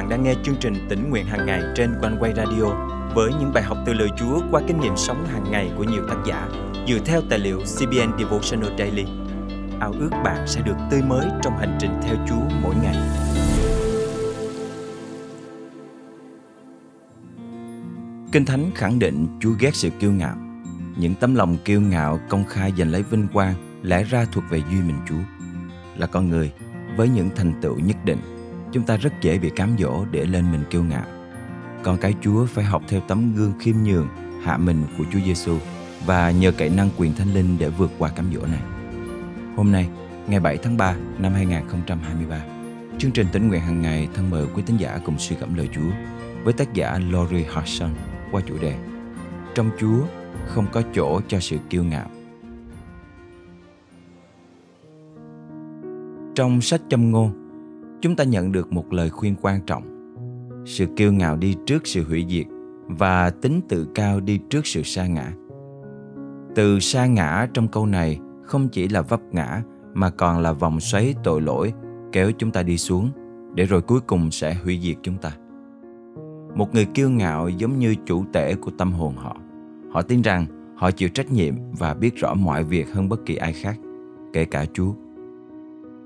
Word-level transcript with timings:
bạn 0.00 0.08
đang 0.08 0.22
nghe 0.22 0.34
chương 0.42 0.56
trình 0.60 0.74
tỉnh 0.88 1.10
nguyện 1.10 1.26
hàng 1.26 1.46
ngày 1.46 1.62
trên 1.76 1.94
quanh 2.00 2.16
quay 2.20 2.32
radio 2.36 2.64
với 3.14 3.30
những 3.40 3.52
bài 3.54 3.62
học 3.62 3.78
từ 3.86 3.92
lời 3.92 4.08
Chúa 4.18 4.40
qua 4.50 4.62
kinh 4.68 4.80
nghiệm 4.80 4.96
sống 4.96 5.26
hàng 5.26 5.50
ngày 5.50 5.70
của 5.76 5.84
nhiều 5.84 6.02
tác 6.08 6.16
giả 6.26 6.48
dựa 6.88 6.98
theo 7.04 7.20
tài 7.30 7.38
liệu 7.38 7.58
CBN 7.58 8.18
Devotional 8.18 8.78
Daily. 8.78 9.04
Ao 9.80 9.92
ước 9.98 10.10
bạn 10.24 10.46
sẽ 10.46 10.60
được 10.60 10.74
tươi 10.90 11.02
mới 11.02 11.26
trong 11.42 11.58
hành 11.58 11.78
trình 11.80 11.90
theo 12.02 12.16
Chúa 12.28 12.56
mỗi 12.62 12.74
ngày. 12.82 12.96
Kinh 18.32 18.44
Thánh 18.44 18.70
khẳng 18.74 18.98
định 18.98 19.26
Chúa 19.40 19.52
ghét 19.58 19.74
sự 19.74 19.90
kiêu 20.00 20.12
ngạo. 20.12 20.36
Những 20.96 21.14
tấm 21.14 21.34
lòng 21.34 21.56
kiêu 21.64 21.80
ngạo 21.80 22.20
công 22.28 22.44
khai 22.44 22.72
giành 22.78 22.90
lấy 22.90 23.02
vinh 23.02 23.28
quang 23.32 23.54
lẽ 23.82 24.04
ra 24.04 24.24
thuộc 24.32 24.44
về 24.50 24.62
duy 24.70 24.80
mình 24.80 24.98
Chúa. 25.08 25.44
Là 25.96 26.06
con 26.06 26.28
người 26.28 26.52
với 26.96 27.08
những 27.08 27.30
thành 27.36 27.52
tựu 27.62 27.78
nhất 27.78 27.96
định, 28.04 28.18
chúng 28.72 28.84
ta 28.84 28.96
rất 28.96 29.12
dễ 29.20 29.38
bị 29.38 29.50
cám 29.50 29.76
dỗ 29.78 30.04
để 30.10 30.24
lên 30.24 30.52
mình 30.52 30.62
kiêu 30.70 30.84
ngạo 30.84 31.20
con 31.82 31.98
cái 31.98 32.14
Chúa 32.20 32.46
phải 32.46 32.64
học 32.64 32.82
theo 32.88 33.00
tấm 33.00 33.34
gương 33.36 33.52
khiêm 33.60 33.76
nhường, 33.84 34.08
hạ 34.42 34.56
mình 34.56 34.84
của 34.98 35.04
Chúa 35.12 35.18
Giêsu 35.24 35.58
và 36.06 36.30
nhờ 36.30 36.52
cậy 36.52 36.68
năng 36.68 36.88
quyền 36.96 37.14
thánh 37.14 37.34
linh 37.34 37.56
để 37.58 37.68
vượt 37.68 37.90
qua 37.98 38.10
cám 38.10 38.30
dỗ 38.34 38.46
này. 38.46 38.62
Hôm 39.56 39.72
nay, 39.72 39.88
ngày 40.28 40.40
7 40.40 40.56
tháng 40.56 40.76
3 40.76 40.96
năm 41.18 41.32
2023, 41.32 42.40
chương 42.98 43.10
trình 43.10 43.26
tỉnh 43.32 43.48
nguyện 43.48 43.60
hàng 43.60 43.82
ngày 43.82 44.08
thân 44.14 44.30
mời 44.30 44.46
quý 44.54 44.62
tín 44.66 44.76
giả 44.76 44.98
cùng 45.04 45.18
suy 45.18 45.36
gẫm 45.36 45.54
lời 45.54 45.68
Chúa 45.74 45.90
với 46.44 46.52
tác 46.52 46.74
giả 46.74 46.98
Lori 47.10 47.44
Hodgson 47.44 47.90
qua 48.32 48.42
chủ 48.46 48.58
đề 48.58 48.74
Trong 49.54 49.70
Chúa 49.80 50.06
không 50.46 50.66
có 50.72 50.82
chỗ 50.94 51.20
cho 51.28 51.40
sự 51.40 51.56
kiêu 51.70 51.84
ngạo. 51.84 52.10
Trong 56.34 56.60
sách 56.60 56.80
châm 56.88 57.10
ngôn, 57.10 57.39
chúng 58.00 58.16
ta 58.16 58.24
nhận 58.24 58.52
được 58.52 58.72
một 58.72 58.92
lời 58.92 59.10
khuyên 59.10 59.34
quan 59.42 59.60
trọng. 59.66 59.82
Sự 60.64 60.86
kiêu 60.96 61.12
ngạo 61.12 61.36
đi 61.36 61.56
trước 61.66 61.86
sự 61.86 62.04
hủy 62.04 62.26
diệt 62.28 62.46
và 62.86 63.30
tính 63.30 63.60
tự 63.68 63.88
cao 63.94 64.20
đi 64.20 64.40
trước 64.50 64.66
sự 64.66 64.82
sa 64.82 65.06
ngã. 65.06 65.32
Từ 66.54 66.80
sa 66.80 67.06
ngã 67.06 67.46
trong 67.54 67.68
câu 67.68 67.86
này 67.86 68.18
không 68.42 68.68
chỉ 68.68 68.88
là 68.88 69.02
vấp 69.02 69.20
ngã 69.32 69.62
mà 69.94 70.10
còn 70.10 70.38
là 70.38 70.52
vòng 70.52 70.80
xoáy 70.80 71.14
tội 71.24 71.40
lỗi 71.40 71.72
kéo 72.12 72.30
chúng 72.38 72.50
ta 72.50 72.62
đi 72.62 72.76
xuống 72.76 73.10
để 73.54 73.64
rồi 73.64 73.82
cuối 73.82 74.00
cùng 74.00 74.30
sẽ 74.30 74.54
hủy 74.54 74.80
diệt 74.82 74.96
chúng 75.02 75.16
ta. 75.18 75.32
Một 76.54 76.74
người 76.74 76.84
kiêu 76.84 77.10
ngạo 77.10 77.48
giống 77.48 77.78
như 77.78 77.94
chủ 78.06 78.24
tể 78.32 78.54
của 78.54 78.70
tâm 78.78 78.92
hồn 78.92 79.14
họ. 79.16 79.36
Họ 79.92 80.02
tin 80.02 80.22
rằng 80.22 80.46
họ 80.76 80.90
chịu 80.90 81.08
trách 81.08 81.32
nhiệm 81.32 81.54
và 81.78 81.94
biết 81.94 82.16
rõ 82.16 82.34
mọi 82.34 82.64
việc 82.64 82.92
hơn 82.92 83.08
bất 83.08 83.26
kỳ 83.26 83.36
ai 83.36 83.52
khác, 83.52 83.76
kể 84.32 84.44
cả 84.44 84.64
chúa 84.72 84.92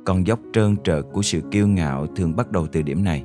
con 0.04 0.26
dốc 0.26 0.38
trơn 0.52 0.76
trợt 0.84 1.04
của 1.12 1.22
sự 1.22 1.40
kiêu 1.50 1.68
ngạo 1.68 2.06
thường 2.06 2.36
bắt 2.36 2.52
đầu 2.52 2.66
từ 2.66 2.82
điểm 2.82 3.04
này 3.04 3.24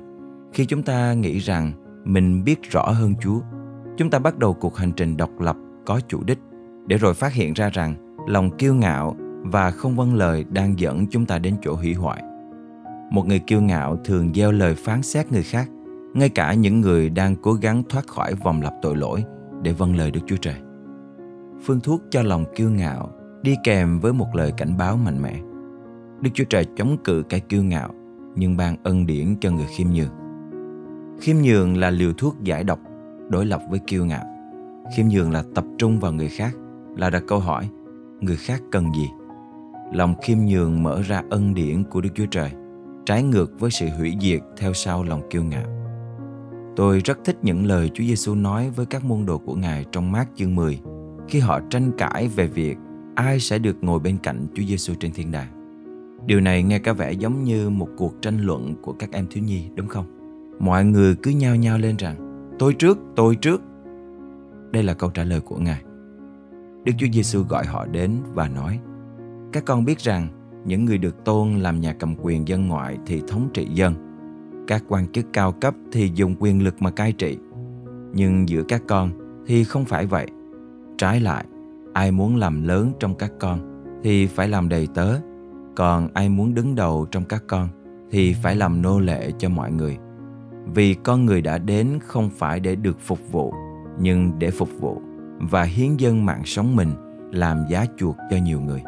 khi 0.54 0.66
chúng 0.66 0.84
ta 0.84 1.14
nghĩ 1.14 1.40
rằng 1.40 1.72
mình 2.06 2.44
biết 2.44 2.72
rõ 2.72 2.82
hơn 2.82 3.14
chúa, 3.22 3.40
chúng 3.98 4.10
ta 4.10 4.20
bắt 4.20 4.38
đầu 4.38 4.54
cuộc 4.54 4.78
hành 4.78 4.92
trình 4.92 5.18
độc 5.18 5.40
lập 5.40 5.56
có 5.86 6.00
chủ 6.08 6.24
đích 6.24 6.40
để 6.88 6.98
rồi 6.98 7.14
phát 7.14 7.34
hiện 7.34 7.54
ra 7.54 7.70
rằng 7.70 8.16
lòng 8.28 8.58
kiêu 8.58 8.74
ngạo 8.74 9.16
và 9.44 9.72
không 9.72 9.96
vâng 9.96 10.16
lời 10.16 10.46
đang 10.50 10.80
dẫn 10.80 11.08
chúng 11.08 11.26
ta 11.26 11.40
đến 11.40 11.56
chỗ 11.62 11.76
hủy 11.76 11.94
hoại 11.94 12.24
một 13.10 13.28
người 13.28 13.40
kiêu 13.40 13.62
ngạo 13.62 13.98
thường 14.06 14.34
gieo 14.34 14.52
lời 14.52 14.76
phán 14.76 15.04
xét 15.04 15.32
người 15.32 15.44
khác, 15.44 15.70
ngay 16.14 16.30
cả 16.30 16.54
những 16.54 16.82
người 16.82 17.10
đang 17.10 17.36
cố 17.36 17.54
gắng 17.54 17.84
thoát 17.90 18.08
khỏi 18.08 18.36
vòng 18.36 18.62
lặp 18.62 18.74
tội 18.82 18.96
lỗi 18.96 19.24
để 19.62 19.72
vâng 19.72 19.96
lời 19.96 20.12
Đức 20.12 20.22
Chúa 20.28 20.36
Trời. 20.36 20.56
Phương 21.64 21.80
thuốc 21.80 22.02
cho 22.10 22.22
lòng 22.22 22.46
kiêu 22.56 22.70
ngạo 22.70 23.10
đi 23.42 23.56
kèm 23.64 24.00
với 24.00 24.14
một 24.14 24.36
lời 24.36 24.54
cảnh 24.58 24.78
báo 24.78 24.98
mạnh 24.98 25.22
mẽ. 25.22 25.40
Đức 26.22 26.30
Chúa 26.34 26.44
Trời 26.44 26.66
chống 26.76 26.98
cự 27.04 27.24
cái 27.30 27.40
kiêu 27.40 27.64
ngạo 27.64 27.90
nhưng 28.36 28.58
ban 28.58 28.76
ân 28.84 29.06
điển 29.06 29.36
cho 29.42 29.52
người 29.52 29.66
khiêm 29.66 29.88
nhường. 29.88 30.12
Khiêm 31.22 31.36
nhường 31.38 31.78
là 31.78 31.90
liều 31.90 32.14
thuốc 32.14 32.36
giải 32.44 32.64
độc, 32.64 32.80
đối 33.30 33.46
lập 33.46 33.62
với 33.70 33.80
kiêu 33.88 34.06
ngạo. 34.06 34.26
Khiêm 34.96 35.08
nhường 35.08 35.32
là 35.32 35.44
tập 35.56 35.66
trung 35.78 36.00
vào 36.00 36.14
người 36.14 36.28
khác, 36.28 36.56
là 36.98 37.10
đặt 37.10 37.24
câu 37.28 37.40
hỏi, 37.40 37.70
người 38.22 38.36
khác 38.36 38.62
cần 38.72 38.86
gì? 38.96 39.10
Lòng 39.94 40.16
khiêm 40.22 40.38
nhường 40.38 40.84
mở 40.84 41.02
ra 41.02 41.24
ân 41.30 41.54
điển 41.54 41.84
của 41.84 42.02
Đức 42.02 42.10
Chúa 42.16 42.26
Trời, 42.32 42.52
trái 43.06 43.24
ngược 43.24 43.60
với 43.60 43.72
sự 43.72 43.86
hủy 43.98 44.16
diệt 44.22 44.42
theo 44.58 44.74
sau 44.74 45.04
lòng 45.04 45.22
kiêu 45.30 45.44
ngạo. 45.44 45.68
Tôi 46.76 47.02
rất 47.06 47.18
thích 47.26 47.38
những 47.42 47.66
lời 47.66 47.90
Chúa 47.94 48.04
Giêsu 48.04 48.36
nói 48.36 48.70
với 48.70 48.86
các 48.86 49.06
môn 49.06 49.26
đồ 49.26 49.38
của 49.38 49.56
Ngài 49.56 49.86
trong 49.92 50.12
mát 50.12 50.30
chương 50.36 50.56
10 50.56 50.80
khi 51.28 51.40
họ 51.40 51.60
tranh 51.70 51.92
cãi 51.98 52.28
về 52.28 52.48
việc 52.48 52.78
ai 53.16 53.40
sẽ 53.40 53.60
được 53.60 53.84
ngồi 53.84 54.00
bên 54.00 54.18
cạnh 54.24 54.48
Chúa 54.54 54.64
Giêsu 54.64 54.94
trên 55.00 55.12
thiên 55.12 55.32
đàng. 55.32 55.59
Điều 56.26 56.40
này 56.40 56.64
nghe 56.64 56.80
có 56.80 56.94
vẻ 56.94 57.12
giống 57.12 57.44
như 57.44 57.70
một 57.70 57.88
cuộc 57.98 58.22
tranh 58.22 58.42
luận 58.42 58.76
của 58.82 58.94
các 58.94 59.12
em 59.12 59.28
thiếu 59.30 59.44
nhi, 59.44 59.70
đúng 59.76 59.88
không? 59.88 60.20
mọi 60.60 60.86
người 60.86 61.16
cứ 61.16 61.32
nhao 61.32 61.56
nhao 61.56 61.78
lên 61.78 61.96
rằng, 61.98 62.16
tôi 62.60 62.74
trước 62.74 62.98
tôi 63.16 63.36
trước. 63.36 63.62
Đây 64.72 64.84
là 64.84 64.94
câu 64.94 65.10
trả 65.10 65.24
lời 65.24 65.40
của 65.40 65.58
ngài. 65.58 65.82
Đức 66.84 66.94
chúa 66.98 67.08
giêsu 67.14 67.44
gọi 67.44 67.66
họ 67.66 67.86
đến 67.86 68.12
và 68.34 68.48
nói, 68.48 68.80
các 69.52 69.66
con 69.66 69.86
biết 69.86 70.00
rằng 70.00 70.28
những 70.66 70.86
người 70.86 70.98
được 70.98 71.26
tôn 71.26 71.56
làm 71.56 71.82
nhà 71.82 71.94
cầm 71.94 72.16
quyền 72.22 72.48
dân 72.48 72.68
ngoại 72.68 72.98
thì 73.06 73.22
thống 73.28 73.50
trị 73.54 73.68
dân. 73.74 73.96
Các 74.68 74.84
quan 74.88 75.08
chức 75.08 75.26
cao 75.34 75.52
cấp 75.52 75.74
thì 75.92 76.12
dùng 76.16 76.36
quyền 76.40 76.64
lực 76.64 76.82
mà 76.82 76.92
cai 76.92 77.12
trị. 77.12 77.38
Nhưng 78.14 78.50
giữa 78.50 78.64
các 78.68 78.82
con 78.88 79.12
thì 79.48 79.64
không 79.64 79.86
phải 79.86 80.06
vậy. 80.06 80.28
Trái 80.98 81.20
lại, 81.20 81.46
ai 81.94 82.12
muốn 82.12 82.36
làm 82.36 82.64
lớn 82.64 82.92
trong 83.00 83.16
các 83.16 83.32
con 83.40 83.84
thì 84.04 84.28
phải 84.28 84.48
làm 84.48 84.70
đầy 84.70 84.88
tớ 84.94 85.16
còn 85.76 86.10
ai 86.14 86.30
muốn 86.30 86.54
đứng 86.54 86.76
đầu 86.76 87.08
trong 87.12 87.24
các 87.24 87.44
con 87.48 87.68
thì 88.12 88.34
phải 88.34 88.56
làm 88.56 88.82
nô 88.82 89.00
lệ 89.00 89.32
cho 89.38 89.50
mọi 89.50 89.72
người 89.72 89.98
vì 90.74 90.94
con 90.94 91.26
người 91.26 91.42
đã 91.42 91.58
đến 91.58 92.00
không 92.04 92.30
phải 92.30 92.60
để 92.60 92.76
được 92.76 93.00
phục 93.00 93.32
vụ 93.32 93.54
nhưng 94.00 94.40
để 94.40 94.52
phục 94.52 94.70
vụ 94.80 95.02
và 95.40 95.64
hiến 95.64 95.98
dân 95.98 96.26
mạng 96.26 96.42
sống 96.46 96.76
mình 96.76 96.90
làm 97.32 97.66
giá 97.70 97.86
chuộc 97.98 98.18
cho 98.30 98.38
nhiều 98.38 98.62
người. 98.62 98.84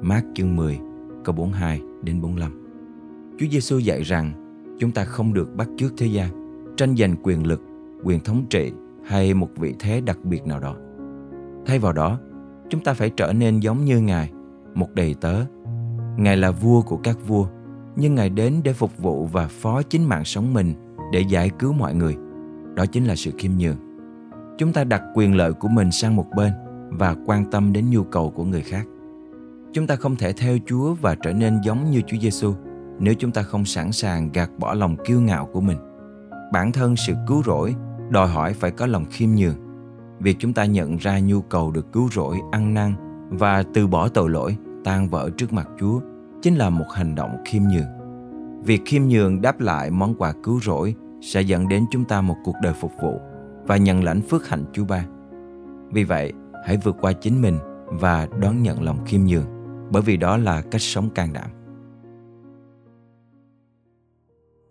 Mát 0.00 0.22
chương 0.34 0.56
10 0.56 0.78
câu 1.24 1.34
42 1.34 1.80
đến 2.02 2.20
45. 2.20 2.66
Chúa 3.38 3.46
Giêsu 3.50 3.78
dạy 3.78 4.02
rằng 4.02 4.32
chúng 4.78 4.90
ta 4.90 5.04
không 5.04 5.34
được 5.34 5.56
bắt 5.56 5.68
chước 5.76 5.92
thế 5.96 6.06
gian, 6.06 6.30
tranh 6.76 6.96
giành 6.96 7.16
quyền 7.22 7.46
lực, 7.46 7.62
quyền 8.04 8.20
thống 8.20 8.46
trị 8.50 8.72
hay 9.04 9.34
một 9.34 9.50
vị 9.56 9.74
thế 9.78 10.00
đặc 10.00 10.18
biệt 10.24 10.46
nào 10.46 10.60
đó. 10.60 10.76
Thay 11.66 11.78
vào 11.78 11.92
đó, 11.92 12.18
chúng 12.70 12.84
ta 12.84 12.94
phải 12.94 13.10
trở 13.10 13.32
nên 13.32 13.60
giống 13.60 13.84
như 13.84 14.00
Ngài, 14.00 14.32
một 14.74 14.94
đầy 14.94 15.14
tớ. 15.20 15.44
Ngài 16.16 16.36
là 16.36 16.50
vua 16.50 16.82
của 16.82 16.96
các 16.96 17.18
vua, 17.26 17.46
nhưng 17.96 18.14
Ngài 18.14 18.30
đến 18.30 18.60
để 18.64 18.72
phục 18.72 18.98
vụ 18.98 19.26
và 19.26 19.48
phó 19.48 19.82
chính 19.82 20.04
mạng 20.04 20.24
sống 20.24 20.54
mình 20.54 20.74
để 21.12 21.20
giải 21.20 21.50
cứu 21.58 21.72
mọi 21.72 21.94
người. 21.94 22.16
Đó 22.74 22.86
chính 22.86 23.04
là 23.04 23.16
sự 23.16 23.30
khiêm 23.38 23.52
nhường. 23.58 23.76
Chúng 24.58 24.72
ta 24.72 24.84
đặt 24.84 25.02
quyền 25.14 25.36
lợi 25.36 25.52
của 25.52 25.68
mình 25.68 25.90
sang 25.90 26.16
một 26.16 26.26
bên 26.36 26.52
và 26.90 27.16
quan 27.26 27.50
tâm 27.50 27.72
đến 27.72 27.90
nhu 27.90 28.04
cầu 28.04 28.30
của 28.30 28.44
người 28.44 28.62
khác. 28.62 28.86
Chúng 29.72 29.86
ta 29.86 29.96
không 29.96 30.16
thể 30.16 30.32
theo 30.32 30.58
chúa 30.66 30.94
và 30.94 31.14
trở 31.14 31.32
nên 31.32 31.60
giống 31.64 31.90
như 31.90 32.00
chúa 32.06 32.16
giêsu 32.20 32.54
nếu 32.98 33.14
chúng 33.14 33.30
ta 33.30 33.42
không 33.42 33.64
sẵn 33.64 33.92
sàng 33.92 34.32
gạt 34.32 34.50
bỏ 34.58 34.74
lòng 34.74 34.96
kiêu 35.04 35.20
ngạo 35.20 35.46
của 35.52 35.60
mình. 35.60 35.78
Bản 36.52 36.72
thân 36.72 36.96
sự 36.96 37.12
cứu 37.26 37.42
rỗi 37.42 37.74
đòi 38.10 38.28
hỏi 38.28 38.52
phải 38.52 38.70
có 38.70 38.86
lòng 38.86 39.04
khiêm 39.10 39.30
nhường. 39.30 39.56
Việc 40.20 40.36
chúng 40.38 40.52
ta 40.52 40.64
nhận 40.64 40.96
ra 40.96 41.18
nhu 41.18 41.40
cầu 41.40 41.70
được 41.70 41.92
cứu 41.92 42.08
rỗi 42.12 42.36
ăn 42.52 42.74
năn 42.74 42.94
và 43.30 43.62
từ 43.74 43.86
bỏ 43.86 44.08
tội 44.08 44.30
lỗi 44.30 44.56
tan 44.86 45.08
vỡ 45.08 45.30
trước 45.36 45.52
mặt 45.52 45.68
chúa 45.78 46.00
chính 46.42 46.54
là 46.54 46.70
một 46.70 46.86
hành 46.92 47.14
động 47.14 47.36
khiêm 47.44 47.62
nhường 47.62 47.96
Việc 48.66 48.82
khiêm 48.86 49.02
nhường 49.02 49.40
đáp 49.40 49.60
lại 49.60 49.90
món 49.90 50.14
quà 50.14 50.32
cứu 50.42 50.60
rỗi 50.60 50.94
sẽ 51.20 51.40
dẫn 51.40 51.68
đến 51.68 51.84
chúng 51.90 52.04
ta 52.04 52.20
một 52.20 52.36
cuộc 52.44 52.54
đời 52.62 52.72
phục 52.72 52.92
vụ 53.02 53.20
và 53.66 53.76
nhận 53.76 54.04
lãnh 54.04 54.20
phước 54.20 54.48
hạnh 54.48 54.64
Chúa 54.72 54.84
Ba. 54.84 55.06
Vì 55.92 56.04
vậy, 56.04 56.32
hãy 56.64 56.76
vượt 56.76 56.96
qua 57.00 57.12
chính 57.12 57.42
mình 57.42 57.58
và 57.86 58.28
đón 58.40 58.62
nhận 58.62 58.82
lòng 58.82 59.04
khiêm 59.06 59.20
nhường, 59.24 59.46
bởi 59.90 60.02
vì 60.02 60.16
đó 60.16 60.36
là 60.36 60.62
cách 60.62 60.80
sống 60.80 61.10
can 61.10 61.32
đảm. 61.32 61.50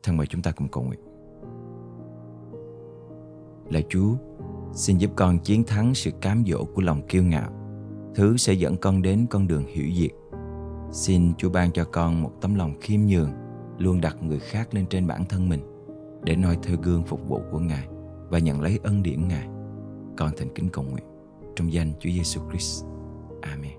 Thân 0.04 0.18
mời 0.18 0.28
chúng 0.28 0.42
ta 0.42 0.52
cùng 0.52 0.68
cầu 0.68 0.84
nguyện. 0.84 1.00
Lạy 3.70 3.84
Chúa, 3.90 4.16
xin 4.74 4.98
giúp 4.98 5.12
con 5.16 5.40
chiến 5.40 5.64
thắng 5.64 5.94
sự 5.94 6.12
cám 6.22 6.44
dỗ 6.48 6.66
của 6.66 6.82
lòng 6.82 7.08
kiêu 7.08 7.24
ngạo, 7.24 7.52
thứ 8.16 8.38
sẽ 8.38 8.54
dẫn 8.54 8.78
con 8.78 9.02
đến 9.02 9.26
con 9.30 9.48
đường 9.48 9.66
hiểu 9.68 9.90
diệt. 9.96 10.12
Xin 10.92 11.34
Chúa 11.38 11.50
ban 11.50 11.72
cho 11.72 11.86
con 11.86 12.24
một 12.24 12.32
tấm 12.42 12.56
lòng 12.56 12.74
khiêm 12.82 13.02
nhường 13.02 13.32
luôn 13.78 14.02
đặt 14.02 14.16
người 14.22 14.40
khác 14.40 14.74
lên 14.74 14.86
trên 14.90 15.08
bản 15.08 15.26
thân 15.26 15.50
mình 15.50 15.62
để 16.24 16.36
noi 16.36 16.58
theo 16.64 16.76
gương 16.84 17.04
phục 17.04 17.28
vụ 17.28 17.42
của 17.52 17.60
Ngài 17.60 17.88
và 18.30 18.40
nhận 18.40 18.62
lấy 18.62 18.80
ân 18.84 19.04
điển 19.04 19.28
Ngài. 19.28 19.48
Con 20.18 20.32
thành 20.38 20.54
kính 20.56 20.70
cầu 20.70 20.84
nguyện 20.84 21.06
trong 21.56 21.74
danh 21.74 21.94
Chúa 22.00 22.10
Giêsu 22.10 22.42
Christ. 22.50 22.86
Amen. 23.42 23.72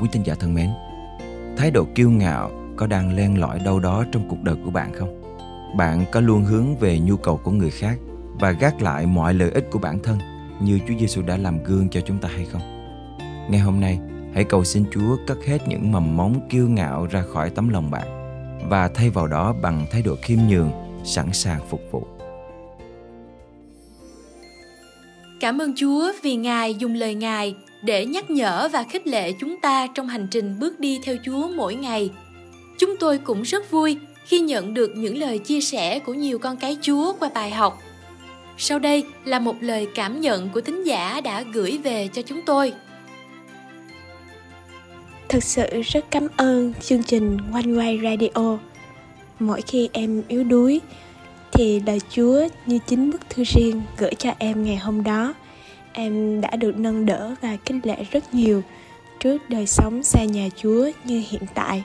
Quý 0.00 0.08
tín 0.12 0.22
giả 0.22 0.34
thân 0.34 0.54
mến, 0.54 0.70
thái 1.56 1.70
độ 1.70 1.86
kiêu 1.94 2.10
ngạo 2.10 2.50
có 2.76 2.86
đang 2.86 3.16
len 3.16 3.40
lỏi 3.40 3.58
đâu 3.58 3.80
đó 3.80 4.04
trong 4.12 4.28
cuộc 4.28 4.42
đời 4.42 4.56
của 4.64 4.70
bạn 4.70 4.92
không? 4.92 5.22
Bạn 5.76 6.04
có 6.12 6.20
luôn 6.20 6.44
hướng 6.44 6.76
về 6.76 6.98
nhu 6.98 7.16
cầu 7.16 7.40
của 7.44 7.50
người 7.50 7.70
khác 7.70 7.98
và 8.40 8.52
gác 8.52 8.82
lại 8.82 9.06
mọi 9.06 9.34
lợi 9.34 9.50
ích 9.50 9.68
của 9.70 9.78
bản 9.78 9.98
thân 10.02 10.18
như 10.64 10.78
Chúa 10.88 10.94
Giêsu 11.00 11.22
đã 11.22 11.36
làm 11.36 11.64
gương 11.64 11.88
cho 11.88 12.00
chúng 12.00 12.18
ta 12.18 12.28
hay 12.28 12.44
không? 12.44 12.62
Ngày 13.50 13.60
hôm 13.60 13.80
nay, 13.80 13.98
Hãy 14.34 14.44
cầu 14.44 14.64
xin 14.64 14.84
Chúa 14.92 15.16
cất 15.26 15.38
hết 15.46 15.58
những 15.68 15.92
mầm 15.92 16.16
móng 16.16 16.40
kiêu 16.50 16.68
ngạo 16.68 17.06
ra 17.10 17.24
khỏi 17.32 17.50
tấm 17.50 17.68
lòng 17.68 17.90
bạn 17.90 18.06
và 18.68 18.88
thay 18.88 19.10
vào 19.10 19.26
đó 19.26 19.54
bằng 19.62 19.86
thái 19.90 20.02
độ 20.02 20.16
khiêm 20.22 20.38
nhường 20.48 20.70
sẵn 21.04 21.32
sàng 21.32 21.60
phục 21.70 21.80
vụ. 21.90 22.06
Cảm 25.40 25.58
ơn 25.58 25.72
chúa 25.76 26.12
vì 26.22 26.36
ngài 26.36 26.74
dùng 26.74 26.94
lời 26.94 27.14
ngài 27.14 27.54
để 27.82 28.06
nhắc 28.06 28.30
nhở 28.30 28.68
và 28.72 28.82
khích 28.82 29.06
lệ 29.06 29.32
chúng 29.40 29.56
ta 29.62 29.86
trong 29.94 30.08
hành 30.08 30.26
trình 30.30 30.58
bước 30.58 30.80
đi 30.80 31.00
theo 31.04 31.16
chúa 31.24 31.48
mỗi 31.48 31.74
ngày. 31.74 32.10
Chúng 32.78 32.96
tôi 33.00 33.18
cũng 33.18 33.42
rất 33.42 33.70
vui 33.70 33.98
khi 34.24 34.40
nhận 34.40 34.74
được 34.74 34.92
những 34.96 35.18
lời 35.18 35.38
chia 35.38 35.60
sẻ 35.60 35.98
của 35.98 36.14
nhiều 36.14 36.38
con 36.38 36.56
cái 36.56 36.76
chúa 36.80 37.12
qua 37.20 37.30
bài 37.34 37.50
học 37.50 37.78
sau 38.64 38.78
đây 38.78 39.04
là 39.24 39.38
một 39.38 39.56
lời 39.60 39.88
cảm 39.94 40.20
nhận 40.20 40.48
của 40.48 40.60
tín 40.60 40.84
giả 40.84 41.20
đã 41.20 41.42
gửi 41.52 41.78
về 41.78 42.08
cho 42.12 42.22
chúng 42.22 42.40
tôi 42.46 42.72
Thực 45.28 45.44
sự 45.44 45.82
rất 45.82 46.04
cảm 46.10 46.26
ơn 46.36 46.74
chương 46.80 47.02
trình 47.02 47.38
One 47.52 47.62
Way 47.62 48.02
Radio. 48.02 48.58
Mỗi 49.40 49.62
khi 49.62 49.88
em 49.92 50.22
yếu 50.28 50.44
đuối, 50.44 50.80
thì 51.52 51.80
lời 51.86 52.00
Chúa 52.10 52.40
như 52.66 52.78
chính 52.86 53.10
bức 53.10 53.30
thư 53.30 53.42
riêng 53.44 53.82
gửi 53.98 54.14
cho 54.14 54.30
em 54.38 54.64
ngày 54.64 54.76
hôm 54.76 55.04
đó. 55.04 55.34
Em 55.92 56.40
đã 56.40 56.56
được 56.56 56.76
nâng 56.76 57.06
đỡ 57.06 57.34
và 57.40 57.56
kinh 57.64 57.80
lệ 57.84 57.96
rất 58.10 58.34
nhiều 58.34 58.62
trước 59.20 59.50
đời 59.50 59.66
sống 59.66 60.02
xa 60.02 60.24
nhà 60.24 60.48
Chúa 60.56 60.90
như 61.04 61.22
hiện 61.30 61.42
tại. 61.54 61.82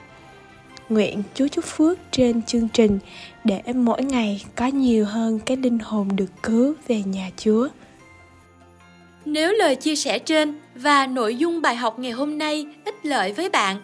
Nguyện 0.88 1.22
Chúa 1.34 1.48
chúc 1.48 1.64
phước 1.64 1.98
trên 2.10 2.42
chương 2.42 2.68
trình 2.72 2.98
để 3.44 3.62
mỗi 3.74 4.02
ngày 4.02 4.44
có 4.56 4.66
nhiều 4.66 5.04
hơn 5.04 5.38
cái 5.46 5.56
linh 5.56 5.78
hồn 5.78 6.08
được 6.16 6.30
cứu 6.42 6.74
về 6.88 7.02
nhà 7.06 7.30
Chúa. 7.36 7.68
Nếu 9.24 9.52
lời 9.52 9.76
chia 9.76 9.96
sẻ 9.96 10.18
trên 10.18 10.54
và 10.74 11.06
nội 11.06 11.36
dung 11.36 11.62
bài 11.62 11.76
học 11.76 11.98
ngày 11.98 12.12
hôm 12.12 12.38
nay 12.38 12.66
ích 12.84 13.06
lợi 13.06 13.32
với 13.32 13.50
bạn, 13.50 13.76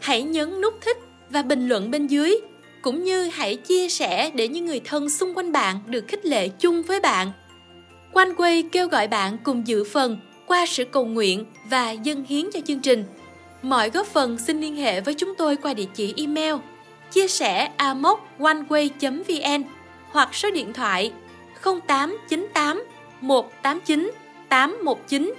hãy 0.00 0.22
nhấn 0.22 0.60
nút 0.60 0.74
thích 0.80 0.96
và 1.30 1.42
bình 1.42 1.68
luận 1.68 1.90
bên 1.90 2.06
dưới 2.06 2.36
cũng 2.82 3.04
như 3.04 3.24
hãy 3.24 3.56
chia 3.56 3.88
sẻ 3.88 4.30
để 4.34 4.48
những 4.48 4.66
người 4.66 4.80
thân 4.84 5.10
xung 5.10 5.34
quanh 5.34 5.52
bạn 5.52 5.76
được 5.86 6.04
khích 6.08 6.26
lệ 6.26 6.48
chung 6.48 6.82
với 6.82 7.00
bạn. 7.00 7.32
Quanh 8.12 8.34
quay 8.34 8.62
kêu 8.72 8.88
gọi 8.88 9.08
bạn 9.08 9.38
cùng 9.44 9.66
dự 9.66 9.84
phần 9.84 10.18
qua 10.46 10.66
sự 10.66 10.84
cầu 10.84 11.04
nguyện 11.04 11.44
và 11.70 11.90
dâng 11.90 12.24
hiến 12.24 12.50
cho 12.52 12.60
chương 12.66 12.80
trình. 12.80 13.04
Mọi 13.62 13.90
góp 13.90 14.06
phần 14.06 14.38
xin 14.38 14.60
liên 14.60 14.76
hệ 14.76 15.00
với 15.00 15.14
chúng 15.14 15.34
tôi 15.34 15.56
qua 15.56 15.74
địa 15.74 15.86
chỉ 15.94 16.14
email 16.16 16.54
chia 17.10 17.28
sẻ 17.28 17.70
amoconeway.vn 17.78 19.62
hoặc 20.10 20.34
số 20.34 20.50
điện 20.50 20.72
thoại 20.72 21.12
0898 21.62 22.84
189 23.20 24.12
819. 24.48 25.34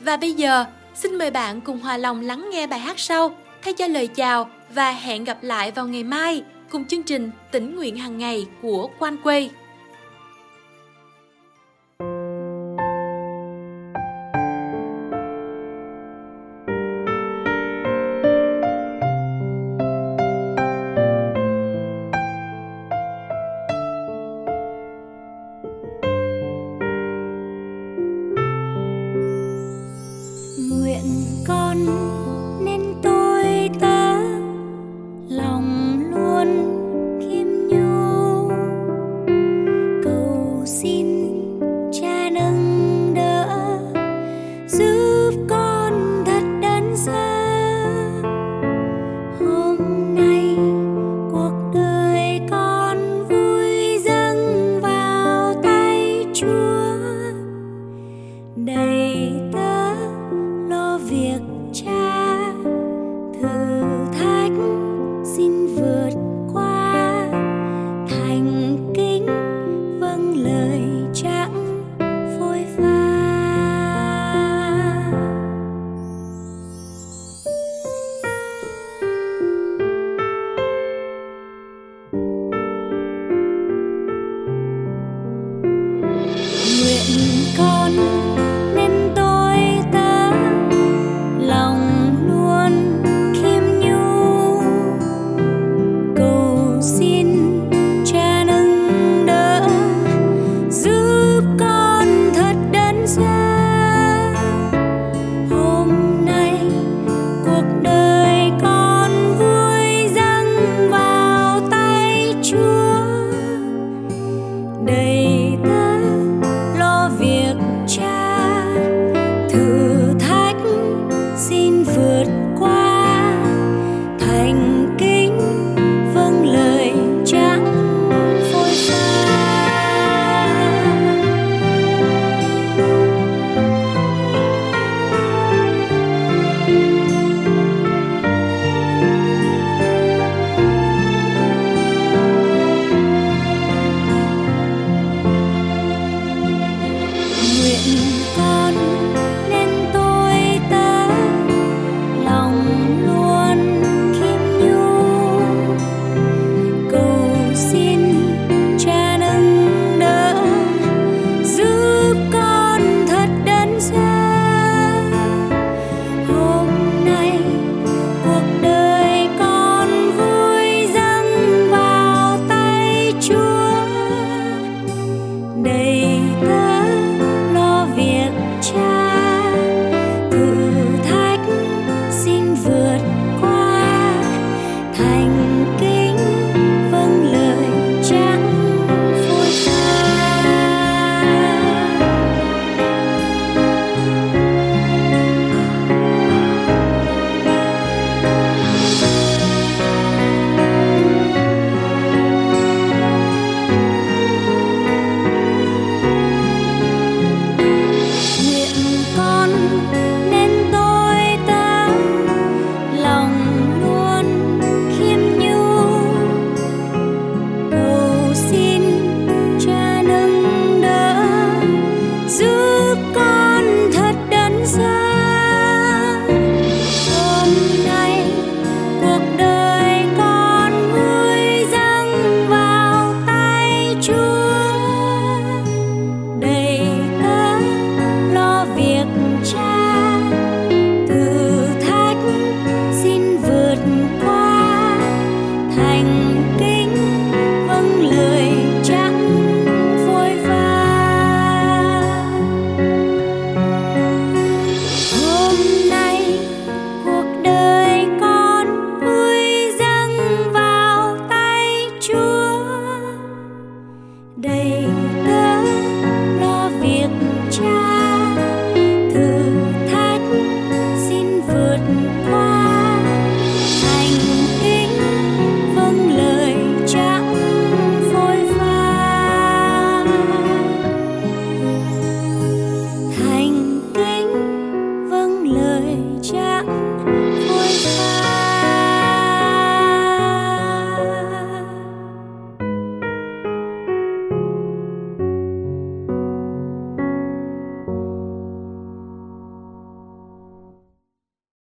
Và 0.00 0.16
bây 0.16 0.32
giờ, 0.32 0.64
xin 0.94 1.18
mời 1.18 1.30
bạn 1.30 1.60
cùng 1.60 1.80
hòa 1.80 1.96
lòng 1.96 2.20
lắng 2.20 2.48
nghe 2.52 2.66
bài 2.66 2.78
hát 2.80 2.98
sau 2.98 3.36
thay 3.62 3.74
cho 3.74 3.86
lời 3.86 4.06
chào 4.06 4.50
và 4.74 4.90
hẹn 4.90 5.24
gặp 5.24 5.38
lại 5.42 5.70
vào 5.70 5.86
ngày 5.86 6.04
mai 6.04 6.42
cùng 6.70 6.84
chương 6.84 7.02
trình 7.02 7.30
tỉnh 7.50 7.76
nguyện 7.76 7.96
hàng 7.96 8.18
ngày 8.18 8.46
của 8.62 8.90
Quan 8.98 9.16
Quay. 9.22 9.50